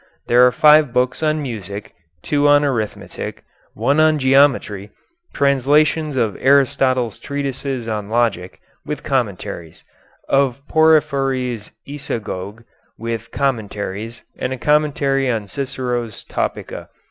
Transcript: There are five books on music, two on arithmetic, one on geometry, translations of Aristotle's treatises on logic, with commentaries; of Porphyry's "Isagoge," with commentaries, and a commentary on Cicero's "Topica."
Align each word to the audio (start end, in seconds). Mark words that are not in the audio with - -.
There 0.25 0.47
are 0.47 0.51
five 0.51 0.93
books 0.93 1.21
on 1.21 1.43
music, 1.43 1.93
two 2.23 2.47
on 2.47 2.65
arithmetic, 2.65 3.43
one 3.75 3.99
on 3.99 4.17
geometry, 4.17 4.89
translations 5.31 6.17
of 6.17 6.35
Aristotle's 6.41 7.19
treatises 7.19 7.87
on 7.87 8.09
logic, 8.09 8.59
with 8.83 9.03
commentaries; 9.03 9.83
of 10.27 10.67
Porphyry's 10.67 11.69
"Isagoge," 11.87 12.63
with 12.97 13.29
commentaries, 13.29 14.23
and 14.39 14.51
a 14.51 14.57
commentary 14.57 15.29
on 15.29 15.47
Cicero's 15.47 16.23
"Topica." 16.23 16.87